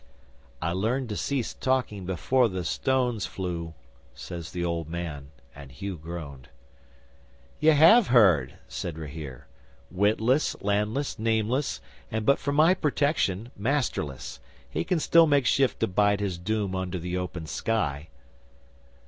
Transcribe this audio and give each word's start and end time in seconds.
'"I 0.63 0.71
learned 0.71 1.09
to 1.09 1.15
cease 1.15 1.53
talking 1.53 2.07
before 2.07 2.49
the 2.49 2.63
stones 2.63 3.27
flew," 3.27 3.75
says 4.15 4.49
the 4.51 4.65
old 4.65 4.89
man, 4.89 5.29
and 5.53 5.71
Hugh 5.71 5.95
groaned. 5.95 6.49
'"Ye 7.59 7.69
have 7.73 8.07
heard!" 8.07 8.55
said 8.67 8.97
Rahere. 8.97 9.45
"Witless, 9.91 10.59
landless, 10.59 11.19
nameless, 11.19 11.81
and, 12.09 12.25
but 12.25 12.39
for 12.39 12.51
my 12.51 12.73
protection, 12.73 13.51
masterless, 13.55 14.39
he 14.67 14.83
can 14.83 14.99
still 14.99 15.27
make 15.27 15.45
shift 15.45 15.79
to 15.81 15.87
bide 15.87 16.19
his 16.19 16.39
doom 16.39 16.73
under 16.75 16.97
the 16.97 17.15
open 17.15 17.45
sky." 17.45 18.09